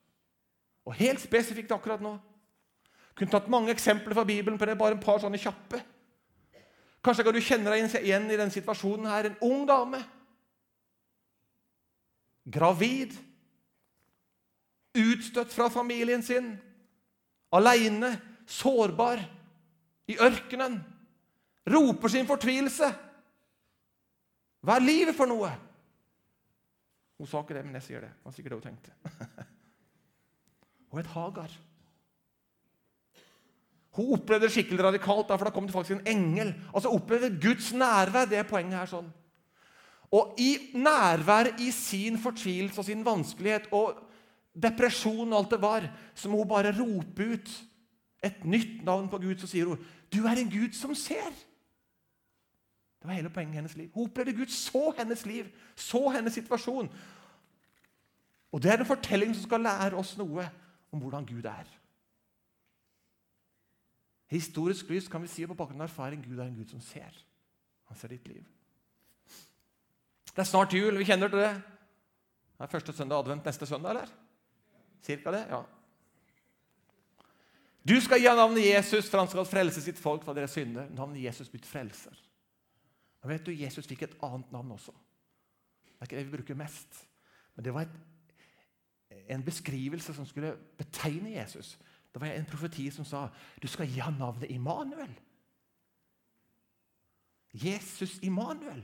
Og 0.86 0.96
helt 1.00 1.22
spesifikt 1.24 1.72
akkurat 1.72 2.02
nå. 2.04 2.18
Kunne 3.14 3.32
tatt 3.32 3.52
mange 3.52 3.72
eksempler 3.72 4.16
fra 4.18 4.26
Bibelen 4.28 4.58
på 4.60 4.66
det, 4.66 4.78
bare 4.78 4.98
en 4.98 5.04
par 5.04 5.22
sånne 5.22 5.40
kjappe. 5.40 5.80
Kanskje 7.04 7.26
kan 7.28 7.36
du 7.36 7.44
kjenne 7.44 7.72
deg 7.72 7.96
igjen 8.00 8.30
i 8.32 8.38
denne 8.40 8.54
situasjonen 8.54 9.10
her. 9.12 9.28
En 9.30 9.40
ung 9.44 9.66
dame. 9.68 10.00
Gravid. 12.44 13.16
Utstøtt 14.98 15.54
fra 15.54 15.70
familien 15.74 16.24
sin 16.24 16.54
aleine, 17.54 18.16
sårbar, 18.50 19.22
i 20.08 20.18
ørkenen. 20.20 20.80
Roper 21.70 22.12
sin 22.12 22.28
fortvilelse. 22.28 22.90
Hva 24.64 24.80
er 24.80 24.86
livet 24.86 25.16
for 25.16 25.30
noe? 25.30 25.52
Hun 27.20 27.30
sa 27.30 27.44
ikke 27.44 27.56
det, 27.56 27.66
men 27.68 27.78
jeg 27.80 27.88
sier 27.88 28.04
det. 28.04 28.12
Det 28.16 28.28
var 28.28 28.36
sikkert 28.36 28.56
det 28.56 28.60
hun 28.60 28.68
tenkte. 28.72 29.52
Og 30.94 31.02
et 31.02 31.10
Hagar. 31.10 31.52
Hun 33.94 34.14
opplevde 34.16 34.48
det 34.48 34.54
skikkelig 34.54 34.86
radikalt, 34.86 35.30
for 35.30 35.46
da 35.46 35.54
kom 35.54 35.68
det 35.70 35.74
faktisk 35.74 36.00
en 36.00 36.08
engel. 36.10 36.54
Altså 36.74 36.94
opplevde 36.94 37.34
Guds 37.42 37.74
nærvær. 37.74 38.30
Det 38.30 38.40
er 38.40 38.50
poenget 38.50 38.80
her. 38.80 38.90
sånn. 38.90 39.12
Og 40.14 40.36
i 40.38 40.74
nærværet 40.78 41.62
i 41.62 41.72
sin 41.74 42.18
fortvilelse 42.22 42.80
og 42.80 42.86
sin 42.86 43.06
vanskelighet 43.06 43.72
og 43.74 43.98
depresjon 44.54 45.34
og 45.34 45.40
alt 45.40 45.56
det 45.56 45.62
var, 45.62 45.88
så 46.14 46.30
må 46.30 46.44
hun 46.44 46.50
bare 46.50 46.74
rope 46.78 47.26
ut 47.34 47.50
et 48.24 48.46
nytt 48.46 48.84
navn 48.86 49.10
på 49.10 49.18
Gud. 49.18 49.38
Så 49.38 49.48
sier 49.48 49.66
hun, 49.66 49.78
'Du 50.12 50.26
er 50.26 50.38
en 50.38 50.50
Gud 50.50 50.74
som 50.74 50.92
ser'. 50.94 51.34
Det 53.02 53.08
var 53.08 53.14
hele 53.14 53.30
poenget 53.30 53.54
i 53.54 53.56
hennes 53.56 53.76
liv. 53.76 53.90
Hun 53.94 54.06
opplevde 54.06 54.34
Gud 54.34 54.48
så 54.48 54.94
hennes 54.98 55.26
liv, 55.26 55.46
så 55.76 56.10
hennes 56.10 56.34
situasjon. 56.34 56.90
Og 58.52 58.62
Det 58.62 58.72
er 58.72 58.78
en 58.78 58.86
fortelling 58.86 59.36
som 59.36 59.44
skal 59.44 59.60
lære 59.60 59.98
oss 59.98 60.18
noe 60.18 60.50
om 60.94 61.02
hvordan 61.02 61.26
Gud 61.28 61.46
er. 61.50 61.70
Historisk 64.34 64.90
lys 64.90 65.10
kan 65.12 65.22
vi 65.22 65.30
si 65.30 65.46
på 65.46 65.58
bakgrunn 65.58 65.82
av 65.84 65.90
erfaring 65.90 66.24
Gud 66.24 66.40
er 66.40 66.48
en 66.48 66.58
Gud 66.58 66.72
som 66.72 66.82
ser. 66.82 67.14
Han 67.90 68.00
ser 68.00 68.14
ditt 68.14 68.28
liv. 68.30 68.46
Det 70.34 70.42
er 70.42 70.50
snart 70.50 70.74
jul. 70.74 70.98
Vi 70.98 71.06
kjenner 71.06 71.30
til 71.30 71.44
det. 71.44 71.54
Det 72.58 72.66
er 72.66 72.72
første 72.72 72.94
søndag 72.96 73.22
advent 73.22 73.46
neste 73.46 73.68
søndag, 73.70 73.94
eller? 73.94 74.14
Cirka 75.04 75.34
det? 75.36 75.44
Ja. 75.52 75.62
Du 77.84 77.98
skal 78.02 78.22
gi 78.24 78.32
navnet 78.32 78.64
Jesus, 78.64 79.10
for 79.12 79.20
han 79.20 79.30
skal 79.30 79.46
frelse 79.46 79.82
sitt 79.84 80.00
folk 80.00 80.24
fra 80.24 80.34
deres 80.38 80.56
synder. 80.56 80.88
Navnet 80.96 81.26
Jesus 81.26 81.52
blitt 81.52 81.68
frelser. 81.68 82.16
Men 83.22 83.34
vet 83.34 83.46
du, 83.46 83.52
Jesus 83.56 83.88
fikk 83.88 84.06
et 84.08 84.16
annet 84.24 84.50
navn 84.56 84.72
også. 84.76 84.94
Det 85.84 86.00
er 86.00 86.08
ikke 86.08 86.18
det 86.18 86.26
vi 86.26 86.38
bruker 86.38 86.60
mest. 86.60 87.04
Men 87.56 87.66
det 87.68 87.74
var 87.76 87.86
et, 87.86 87.94
en 89.30 89.44
beskrivelse 89.44 90.14
som 90.14 90.26
skulle 90.26 90.56
betegne 90.78 91.36
Jesus. 91.36 91.80
Det 92.14 92.22
var 92.22 92.28
en 92.28 92.46
profeti 92.46 92.90
som 92.92 93.06
sa 93.06 93.28
du 93.62 93.68
skal 93.68 93.88
gi 93.90 94.00
ham 94.00 94.18
navnet 94.20 94.52
Immanuel. 94.52 95.14
Jesus 97.54 98.20
Immanuel. 98.22 98.84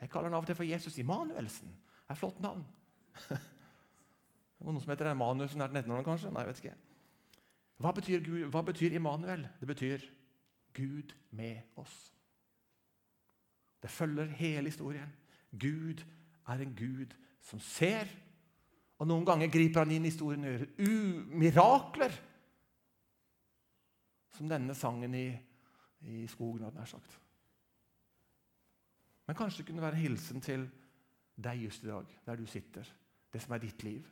Jeg 0.00 0.10
kaller 0.10 0.28
han 0.28 0.36
av 0.38 0.44
og 0.44 0.46
til 0.46 0.58
for 0.58 0.68
Jesus 0.68 0.98
Immanuelsen. 0.98 1.68
Det 1.68 2.08
er 2.08 2.16
et 2.16 2.18
flott 2.18 2.40
navn. 2.40 2.64
Noen 4.64 4.80
som 4.80 4.90
heter 4.90 5.10
Emanuelsen 5.10 5.60
er 5.60 5.70
den 5.70 5.82
19 5.84 6.04
kanskje? 6.06 6.32
Nei, 6.32 6.44
jeg 6.44 6.50
vet 6.50 6.64
ikke. 6.64 6.76
Hva 7.82 7.92
betyr, 7.92 8.20
Gud, 8.24 8.42
hva 8.54 8.62
betyr 8.62 8.94
Immanuel? 8.94 9.46
Det 9.60 9.68
betyr 9.68 10.04
Gud 10.74 11.14
med 11.30 11.62
oss. 11.76 11.94
Det 13.82 13.90
følger 13.90 14.30
hele 14.38 14.70
historien. 14.70 15.10
Gud 15.50 16.04
er 16.48 16.62
en 16.62 16.74
Gud 16.74 17.14
som 17.40 17.60
ser. 17.60 18.08
Og 19.02 19.08
noen 19.10 19.26
ganger 19.26 19.50
griper 19.52 19.82
han 19.82 19.92
inn 19.94 20.06
i 20.06 20.12
historien 20.12 20.46
og 20.46 20.54
gjør 20.54 21.34
mirakler. 21.42 22.16
Som 24.34 24.50
denne 24.50 24.74
sangen 24.74 25.14
i, 25.14 25.26
i 26.10 26.24
skogen, 26.30 26.66
hadde 26.66 26.78
nær 26.78 26.90
sagt. 26.90 27.20
Men 29.26 29.38
kanskje 29.38 29.62
det 29.62 29.68
kunne 29.70 29.82
være 29.82 29.96
en 29.96 30.04
hilsen 30.04 30.42
til 30.44 30.66
deg 31.34 31.64
just 31.64 31.84
i 31.84 31.90
dag, 31.90 32.10
der 32.26 32.36
du 32.36 32.46
sitter. 32.46 32.90
Det 33.32 33.42
som 33.42 33.54
er 33.54 33.62
ditt 33.62 33.82
liv. 33.82 34.10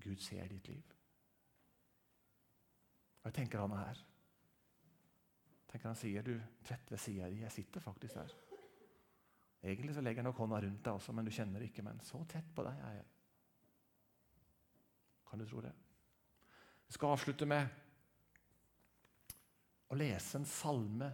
Gud 0.00 0.16
ser 0.24 0.48
ditt 0.48 0.68
liv. 0.68 0.94
Og 3.20 3.28
jeg 3.28 3.36
tenker 3.42 3.60
han 3.60 3.74
er 3.76 3.90
her. 3.90 4.04
Tenker 5.70 5.88
Han 5.92 5.98
sier 5.98 6.24
du 6.26 6.32
trett 6.66 6.88
ved 6.90 6.98
sida 6.98 7.28
di. 7.30 7.42
Jeg 7.44 7.52
sitter 7.52 7.80
faktisk 7.80 8.14
her. 8.14 8.32
Egentlig 9.60 9.94
så 9.94 10.02
legger 10.04 10.22
jeg 10.22 10.28
nok 10.30 10.40
hånda 10.40 10.60
rundt 10.64 10.84
deg 10.84 10.96
også, 10.96 11.12
men 11.12 11.26
du 11.26 11.32
kjenner 11.34 11.60
det 11.60 11.68
ikke. 11.70 11.84
Men 11.84 12.00
så 12.04 12.22
tett 12.28 12.48
på 12.56 12.64
deg 12.64 12.84
er 12.88 12.94
jeg. 13.00 13.08
Kan 15.30 15.42
du 15.42 15.46
tro 15.46 15.62
det? 15.64 15.72
Vi 16.88 16.96
skal 16.96 17.14
avslutte 17.14 17.46
med 17.46 17.76
å 19.90 19.98
lese 19.98 20.40
en 20.40 20.48
salme 20.48 21.10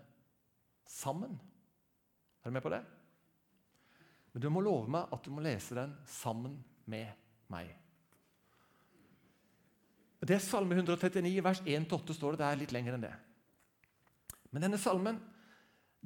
sammen. 0.88 1.34
Er 2.40 2.48
du 2.48 2.54
med 2.54 2.64
på 2.64 2.72
det? 2.72 2.82
Men 4.32 4.44
du 4.44 4.48
må 4.52 4.62
love 4.64 4.88
meg 4.92 5.12
at 5.12 5.26
du 5.26 5.32
må 5.34 5.44
lese 5.44 5.76
den 5.76 5.96
sammen 6.08 6.58
med 6.86 7.08
meg. 7.52 7.72
Det 10.26 10.34
er 10.34 10.42
Salme 10.42 10.74
139, 10.74 11.38
vers 11.44 11.60
1-8 11.62 12.14
står 12.16 12.34
det. 12.34 12.40
Det 12.40 12.46
er 12.48 12.60
litt 12.60 12.72
lenger 12.74 12.96
enn 12.96 13.04
det. 13.04 13.12
Men 14.50 14.64
denne 14.64 14.80
salmen 14.80 15.20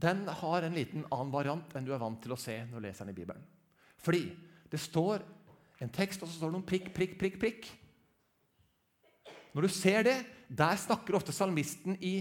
den 0.01 0.23
har 0.41 0.65
en 0.65 0.77
liten 0.77 1.05
annen 1.11 1.33
variant 1.33 1.75
enn 1.77 1.87
du 1.87 1.93
er 1.95 2.01
vant 2.01 2.21
til 2.23 2.33
å 2.33 2.39
se 2.41 2.57
når 2.65 2.79
du 2.79 2.87
leser 2.87 3.05
den 3.05 3.15
i 3.15 3.19
Bibelen. 3.19 3.45
Fordi 4.01 4.23
det 4.71 4.81
står 4.81 5.25
en 5.81 5.93
tekst, 5.93 6.23
og 6.23 6.29
så 6.29 6.37
står 6.39 6.51
det 6.51 6.57
noen 6.59 6.69
prikk, 6.69 6.91
prikk, 6.97 7.17
prikk, 7.21 7.39
prikk. 7.41 7.69
Når 9.57 9.67
du 9.67 9.73
ser 9.75 10.05
det, 10.07 10.17
der 10.49 10.79
snakker 10.79 11.19
ofte 11.19 11.35
salmisten 11.35 11.99
i 12.01 12.15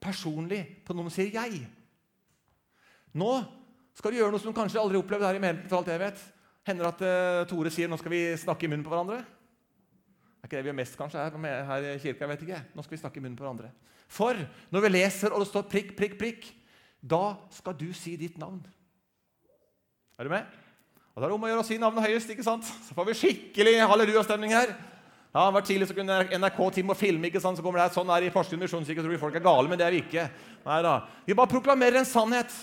personlig 0.00 0.62
på 0.86 0.94
noe 0.94 1.08
som 1.08 1.16
sier 1.18 1.30
'jeg'. 1.32 1.66
Nå 3.18 3.32
skal 3.94 4.12
du 4.12 4.18
gjøre 4.20 4.30
noe 4.30 4.40
som 4.40 4.52
du 4.52 4.56
kanskje 4.58 4.80
aldri 4.80 4.96
har 4.96 5.04
opplevd 5.04 5.26
her 5.26 5.34
i 5.34 5.42
menigheten. 5.42 5.68
for 5.68 5.78
alt 5.78 5.88
jeg 5.88 6.00
vet. 6.00 6.20
Hender 6.66 6.86
at 6.86 7.00
uh, 7.02 7.48
Tore 7.48 7.70
sier 7.70 7.88
nå 7.88 7.96
skal 7.98 8.10
vi 8.10 8.36
snakke 8.36 8.64
i 8.64 8.68
munnen 8.68 8.84
på 8.84 8.92
hverandre. 8.92 9.24
Det 10.38 10.44
er 10.44 10.46
ikke 10.46 10.56
det 10.56 10.64
vi 10.64 10.70
gjør 10.70 10.82
mest 10.82 10.96
kanskje 10.96 11.18
her, 11.18 11.64
her 11.64 11.82
i 11.82 11.98
kirka. 11.98 12.20
jeg 12.20 12.28
vet 12.28 12.42
ikke. 12.42 12.64
Nå 12.74 12.82
skal 12.82 12.96
vi 12.96 13.00
snakke 13.00 13.16
i 13.16 13.20
munnen 13.20 13.36
på 13.36 13.42
hverandre. 13.42 13.72
For 14.08 14.34
når 14.70 14.80
vi 14.80 14.88
leser 14.88 15.32
og 15.32 15.40
det 15.40 15.48
står 15.48 15.62
prikk, 15.62 15.96
prikk, 15.96 16.18
prikk, 16.18 16.54
da 17.00 17.36
skal 17.54 17.76
du 17.78 17.88
si 17.96 18.16
ditt 18.18 18.38
navn. 18.38 18.60
Er 20.18 20.26
du 20.26 20.32
med? 20.32 20.46
Og 21.14 21.20
Da 21.20 21.26
er 21.26 21.30
det 21.30 21.34
om 21.34 21.44
å 21.46 21.50
gjøre 21.50 21.62
å 21.62 21.66
si 21.66 21.78
navnet 21.78 22.06
høyest. 22.06 22.30
ikke 22.30 22.46
sant? 22.46 22.64
Så 22.64 22.94
får 22.94 23.06
vi 23.06 23.18
skikkelig 23.18 23.74
hallelujastemning 23.90 24.54
her. 24.54 24.74
Ja, 25.34 25.44
det 25.46 25.54
var 25.54 25.62
tidlig 25.66 25.88
så 25.88 25.94
kunne 25.94 26.24
NRK 26.38 26.60
Team 26.74 26.90
og 26.90 26.96
filme. 26.96 27.26
ikke 27.26 27.40
sant? 27.40 27.58
Så 27.58 27.62
kommer 27.62 27.78
det 27.78 27.88
her, 27.88 27.94
Sånn 27.94 28.10
er 28.10 28.20
det 28.20 28.30
i 28.30 28.34
Porsgrunn 28.34 28.62
misjonskirke. 28.62 29.02
Tror 29.02 29.18
folk 29.18 29.34
er 29.34 29.44
gale, 29.44 29.68
men 29.68 29.78
det 29.78 29.86
er 29.86 29.94
vi 29.94 30.02
ikke. 30.02 30.28
Nei 30.64 30.82
da. 30.82 30.94
Vi 31.26 31.34
bare 31.34 31.50
proklamerer 31.50 32.00
en 32.00 32.08
sannhet. 32.08 32.54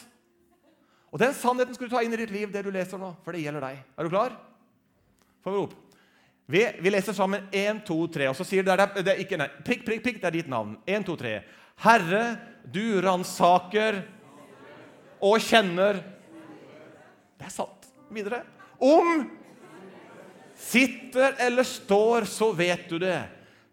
Og 1.11 1.19
den 1.19 1.33
sannheten 1.33 1.75
skal 1.75 1.87
du 1.87 1.95
ta 1.95 2.03
inn 2.03 2.13
i 2.13 2.19
ditt 2.19 2.31
liv, 2.31 2.51
det 2.51 2.63
du 2.63 2.71
leser 2.71 2.99
nå. 2.99 3.13
For 3.23 3.31
det 3.31 3.43
gjelder 3.43 3.63
deg. 3.63 3.83
Er 3.95 4.03
du 4.03 4.11
klar? 4.11 4.35
Får 5.43 5.51
vi 5.51 5.61
opp. 5.61 5.75
Vi, 6.45 6.63
vi, 6.79 6.89
leser 6.91 7.13
sammen 7.13 7.47
1, 7.51 7.83
2, 7.87 7.99
3. 8.07 8.27
Og 8.29 8.35
så 8.37 8.45
sier 8.45 8.65
det, 8.65 8.75
det, 8.99 9.13
er 9.13 9.21
ikke, 9.23 9.39
nei, 9.39 9.47
prikk, 9.65 9.85
prikk, 9.85 10.03
prikk, 10.03 10.19
det 10.21 10.29
er 10.29 10.35
ditt 10.39 10.51
navn. 10.51 10.75
1, 10.85 11.05
2, 11.07 11.15
3. 11.21 11.37
Herre, 11.85 12.23
du 12.71 13.01
ransaker 13.03 14.03
og 15.23 15.39
kjenner 15.43 16.01
Det 17.35 17.47
er 17.47 17.53
sant. 17.53 17.87
Videre. 18.15 18.43
Om 18.79 19.25
sitter 20.55 21.35
eller 21.43 21.67
står, 21.67 22.27
så 22.29 22.51
vet 22.55 22.87
du 22.89 22.97
det. 23.01 23.17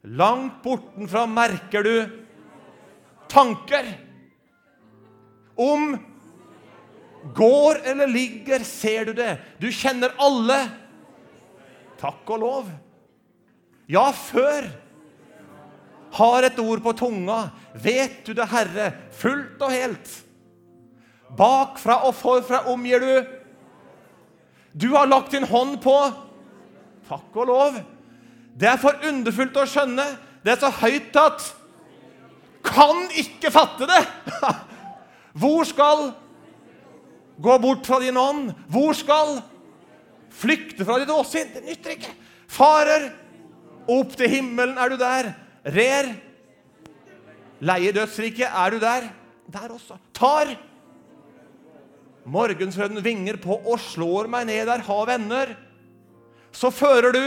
Langt 0.03 0.63
bortenfra 0.65 1.27
merker 1.31 1.87
du 1.87 1.97
tanker. 3.31 3.93
Om 5.55 5.95
går 7.37 7.83
eller 7.93 8.11
ligger, 8.11 8.65
ser 8.67 9.07
du 9.11 9.13
det. 9.15 9.37
Du 9.63 9.71
kjenner 9.71 10.15
alle 10.19 10.59
Takk 12.03 12.31
og 12.35 12.41
lov. 12.43 12.71
Ja, 13.87 14.09
før 14.11 14.65
har 16.17 16.47
et 16.49 16.59
ord 16.59 16.83
på 16.83 16.93
tunga, 16.99 17.45
vet 17.79 18.25
du 18.27 18.33
det, 18.35 18.49
Herre, 18.51 18.89
fullt 19.15 19.63
og 19.63 19.71
helt. 19.71 20.17
Bakfra 21.37 22.03
og 22.07 22.15
forfra 22.19 22.65
omgir 22.73 23.03
du. 23.03 23.15
Du 24.73 24.91
har 24.97 25.09
lagt 25.09 25.33
din 25.33 25.47
hånd 25.49 25.79
på. 25.85 25.97
Takk 27.09 27.37
og 27.37 27.49
lov. 27.49 27.79
Det 28.57 28.69
er 28.69 28.81
for 28.81 28.97
underfullt 29.09 29.57
å 29.57 29.69
skjønne. 29.69 30.07
Det 30.45 30.55
er 30.55 30.61
så 30.61 30.73
høyt 30.83 31.17
at 31.17 31.47
kan 32.63 33.07
ikke 33.19 33.51
fatte 33.53 33.89
det. 33.91 34.03
Hvor 35.41 35.65
skal 35.67 36.11
gå 37.43 37.57
bort 37.63 37.89
fra 37.89 37.99
din 38.03 38.21
ånd? 38.21 38.53
Hvor 38.71 38.93
skal 38.97 39.41
Flykte 40.33 40.87
fra 40.89 40.99
ditt 41.01 41.13
åsyn. 41.13 41.51
Det 41.53 41.61
nytter 41.67 41.97
ikke. 41.97 42.13
Farer 42.51 43.11
opp 43.91 44.15
til 44.17 44.31
himmelen. 44.33 44.79
Er 44.81 44.93
du 44.93 44.97
der? 45.01 45.33
Rer. 45.77 46.13
Leie 47.63 47.93
dødsriket. 47.95 48.49
Er 48.49 48.73
du 48.73 48.81
der? 48.83 49.11
Der 49.53 49.75
også. 49.75 49.99
Tar 50.17 50.55
morgensrøden 52.25 53.03
vinger 53.05 53.39
på 53.43 53.57
og 53.59 53.81
slår 53.83 54.29
meg 54.31 54.47
ned 54.51 54.67
der. 54.71 54.85
Ha 54.87 54.99
venner. 55.09 55.57
Så 56.53 56.71
fører 56.75 57.15
du 57.15 57.25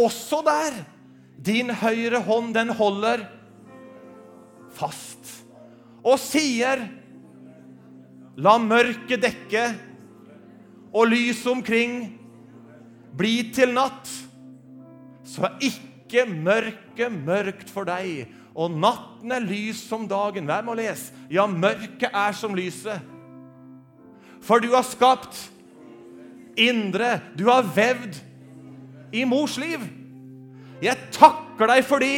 også 0.00 0.42
der. 0.46 0.82
Din 1.44 1.72
høyre 1.74 2.20
hånd, 2.24 2.52
den 2.54 2.70
holder 2.74 3.24
fast. 4.74 5.42
Og 6.04 6.18
sier 6.20 6.84
La 8.34 8.56
mørket 8.58 9.22
dekke 9.22 9.64
og 10.94 11.06
lyset 11.12 11.46
omkring 11.52 11.92
bli 13.14 13.34
til 13.54 13.70
natt, 13.76 14.10
så 15.22 15.46
er 15.46 15.68
ikke 15.68 16.24
mørket 16.26 17.14
mørkt 17.14 17.70
for 17.70 17.86
deg. 17.86 18.26
Og 18.54 18.74
natten 18.74 19.34
er 19.34 19.42
lys 19.42 19.80
som 19.86 20.08
dagen. 20.10 20.46
Hvem 20.50 20.66
må 20.66 20.74
lese? 20.78 21.14
Ja, 21.30 21.46
mørket 21.50 22.10
er 22.10 22.34
som 22.34 22.54
lyset. 22.58 23.13
For 24.44 24.60
du 24.60 24.70
har 24.74 24.84
skapt 24.86 25.38
indre. 26.60 27.18
Du 27.38 27.46
har 27.48 27.66
vevd 27.74 28.18
i 29.14 29.24
mors 29.28 29.56
liv. 29.60 29.82
Jeg 30.84 31.10
takker 31.14 31.70
deg 31.70 31.84
fordi 31.86 32.14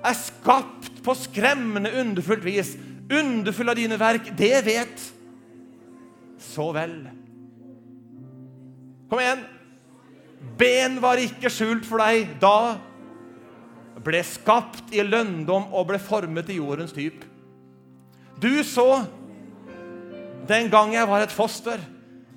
jeg 0.00 0.08
er 0.08 0.16
skapt 0.16 1.00
på 1.04 1.14
skremmende 1.16 1.92
underfullt 2.00 2.44
vis. 2.44 2.74
Underfull 3.10 3.72
av 3.72 3.78
dine 3.78 3.98
verk. 4.00 4.30
Det 4.36 4.60
vet 4.66 5.08
så 6.40 6.70
vel. 6.76 6.94
Kom 9.10 9.20
igjen. 9.20 9.42
Ben 10.60 10.96
var 11.02 11.20
ikke 11.20 11.52
skjult 11.52 11.84
for 11.88 12.00
deg 12.00 12.38
da 12.40 12.78
ble 14.00 14.22
skapt 14.24 14.94
i 14.96 15.02
lønndom 15.04 15.68
og 15.76 15.90
ble 15.90 15.98
formet 16.00 16.48
i 16.48 16.56
jordens 16.56 16.94
dyp. 16.96 17.26
Du 18.40 18.62
så 18.64 19.02
den 20.50 20.70
gang 20.72 20.94
jeg 20.96 21.08
var 21.08 21.24
et 21.24 21.34
foster. 21.34 21.80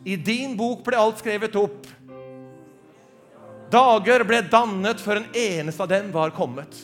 I 0.06 0.17
din 0.19 0.58
bok 0.60 0.84
ble 0.86 0.99
alt 0.99 1.21
skrevet 1.23 1.56
opp. 1.60 1.88
Dager 3.73 4.26
ble 4.28 4.43
dannet 4.52 5.02
før 5.02 5.21
en 5.21 5.32
eneste 5.34 5.82
av 5.86 5.89
dem 5.89 6.12
var 6.13 6.36
kommet. 6.36 6.76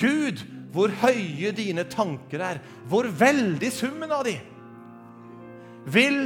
Gud, 0.00 0.40
hvor 0.72 0.92
høye 1.02 1.52
dine 1.52 1.84
tanker 1.84 2.40
er, 2.40 2.62
hvor 2.88 3.04
veldig 3.04 3.68
summen 3.74 4.14
av 4.14 4.24
de. 4.24 4.38
Vil 5.92 6.22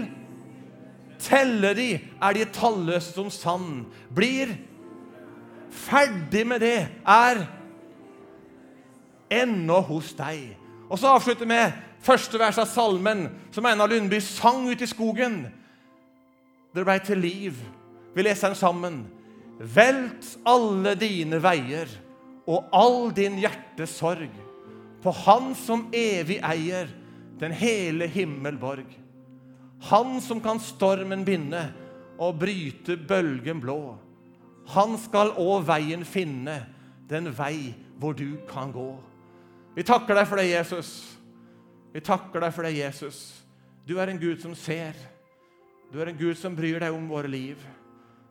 Telle 1.23 1.73
de, 1.77 1.91
er 1.97 2.37
de 2.37 2.45
talløse 2.53 3.15
som 3.15 3.31
sand. 3.33 3.87
Blir 4.15 4.53
ferdig 5.73 6.45
med 6.49 6.61
det, 6.61 6.89
er 7.03 7.43
ennå 9.33 9.81
hos 9.89 10.13
deg. 10.19 10.53
Og 10.87 11.01
så 11.01 11.17
avslutter 11.17 11.47
vi 11.47 11.55
med 11.55 11.86
første 12.07 12.39
vers 12.41 12.59
av 12.63 12.69
salmen 12.71 13.27
som 13.55 13.67
Einar 13.67 13.91
Lundby 13.91 14.21
sang 14.23 14.69
ut 14.71 14.83
i 14.83 14.89
skogen. 14.89 15.43
Det 16.75 16.85
ble 16.87 16.97
til 17.03 17.23
liv. 17.23 17.59
Vi 18.15 18.25
leser 18.25 18.53
den 18.53 18.59
sammen. 18.59 18.99
Velt 19.59 20.35
alle 20.47 20.95
dine 21.01 21.41
veier 21.43 21.91
og 22.47 22.69
all 22.77 23.11
din 23.17 23.41
hjertes 23.41 23.97
sorg 23.99 24.31
på 25.03 25.13
Han 25.25 25.53
som 25.55 25.87
evig 25.95 26.39
eier 26.45 26.89
den 27.41 27.53
hele 27.55 28.09
himmelborg. 28.11 28.87
Han 29.91 30.21
som 30.25 30.41
kan 30.43 30.61
stormen 30.63 31.25
binde 31.25 31.63
og 32.19 32.39
bryte 32.41 32.97
bølgen 32.97 33.61
blå. 33.61 33.97
Han 34.75 34.97
skal 34.99 35.35
òg 35.39 35.67
veien 35.69 36.03
finne, 36.09 36.59
den 37.07 37.31
vei 37.37 37.75
hvor 38.01 38.17
du 38.17 38.39
kan 38.49 38.73
gå. 38.75 38.97
Vi 39.77 39.85
takker 39.87 40.17
deg 40.17 40.27
for 40.27 40.41
det, 40.41 40.49
Jesus. 40.51 41.16
Vi 41.97 42.03
takker 42.05 42.43
deg 42.45 42.53
for 42.53 42.67
det, 42.67 42.75
Jesus. 42.77 43.19
Du 43.89 43.95
er 43.97 44.11
en 44.13 44.21
Gud 44.21 44.43
som 44.43 44.53
ser. 44.59 44.99
Du 45.89 45.97
er 46.03 46.11
en 46.11 46.19
Gud 46.19 46.37
som 46.37 46.57
bryr 46.57 46.83
deg 46.83 46.93
om 46.93 47.07
våre 47.09 47.31
liv. 47.31 47.63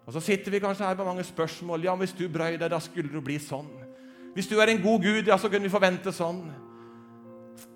Og 0.05 0.13
Så 0.13 0.21
sitter 0.21 0.53
vi 0.53 0.61
kanskje 0.61 0.85
her 0.85 0.97
med 0.99 1.07
mange 1.07 1.23
spørsmål. 1.25 1.87
Ja, 1.87 1.95
Hvis 1.95 2.13
du 2.13 2.27
brøy 2.29 2.59
deg, 2.59 2.69
da 2.69 2.79
skulle 2.79 3.09
du 3.09 3.21
bli 3.25 3.39
sånn. 3.41 3.71
Hvis 4.35 4.51
du 4.51 4.59
er 4.59 4.69
en 4.69 4.83
god 4.83 5.01
Gud, 5.01 5.25
ja, 5.25 5.37
så 5.37 5.49
kunne 5.49 5.65
vi 5.65 5.73
forvente 5.73 6.13
sånn. 6.13 6.43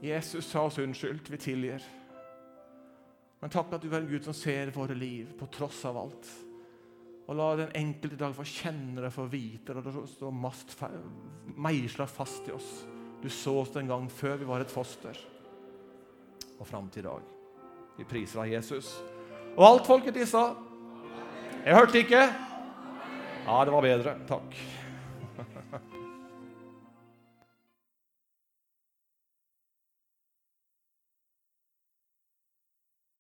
Jesus 0.04 0.46
sa 0.46 0.68
oss 0.68 0.78
unnskyldt. 0.78 1.32
Vi 1.32 1.38
tilgir. 1.42 1.82
Men 3.42 3.50
takk 3.50 3.74
at 3.74 3.82
du 3.82 3.90
er 3.90 4.04
en 4.04 4.12
Gud 4.12 4.28
som 4.28 4.36
ser 4.36 4.70
våre 4.76 4.94
liv 4.94 5.32
på 5.40 5.48
tross 5.50 5.80
av 5.90 5.98
alt. 5.98 6.30
Og 7.30 7.38
la 7.38 7.50
den 7.56 7.74
enkelte 7.78 8.20
dag 8.20 8.36
få 8.36 8.46
kjenne 8.46 9.02
det, 9.02 9.14
få 9.16 9.26
vite 9.32 9.74
det, 9.74 9.86
og 9.90 10.06
stå 10.10 10.30
mast 10.34 10.76
meisla 11.56 12.06
fast 12.06 12.50
i 12.50 12.54
oss. 12.54 12.70
Du 13.24 13.30
så 13.30 13.56
oss 13.62 13.74
den 13.74 13.90
gang 13.90 14.06
før 14.12 14.38
vi 14.42 14.48
var 14.50 14.62
et 14.62 14.74
foster, 14.74 15.18
og 16.60 16.68
fram 16.68 16.90
til 16.90 17.04
i 17.04 17.08
dag. 17.08 17.24
Vi 17.98 18.08
priser 18.08 18.44
av 18.44 18.52
Jesus. 18.52 18.92
Og 19.56 19.66
alt 19.66 19.88
folket 19.88 20.16
de 20.16 20.26
sa 20.28 20.54
Jeg 21.66 21.76
hørte 21.76 22.00
ikke. 22.00 22.22
Ja, 23.48 23.64
det 23.66 23.74
var 23.74 23.82
bedre. 23.82 24.16
Takk. 24.30 24.56